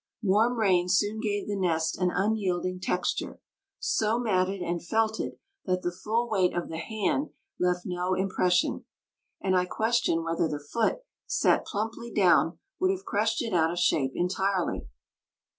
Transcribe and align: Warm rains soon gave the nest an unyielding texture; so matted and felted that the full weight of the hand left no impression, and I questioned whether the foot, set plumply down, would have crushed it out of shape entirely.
Warm 0.23 0.57
rains 0.57 0.97
soon 0.97 1.19
gave 1.21 1.45
the 1.47 1.55
nest 1.55 1.95
an 1.99 2.09
unyielding 2.09 2.79
texture; 2.79 3.39
so 3.77 4.17
matted 4.17 4.59
and 4.59 4.83
felted 4.83 5.33
that 5.65 5.83
the 5.83 5.91
full 5.91 6.27
weight 6.27 6.55
of 6.57 6.69
the 6.69 6.79
hand 6.79 7.29
left 7.59 7.85
no 7.85 8.15
impression, 8.15 8.85
and 9.41 9.55
I 9.55 9.65
questioned 9.65 10.23
whether 10.23 10.47
the 10.47 10.57
foot, 10.59 11.01
set 11.27 11.67
plumply 11.67 12.11
down, 12.11 12.57
would 12.79 12.89
have 12.89 13.05
crushed 13.05 13.43
it 13.43 13.53
out 13.53 13.69
of 13.69 13.77
shape 13.77 14.13
entirely. 14.15 14.87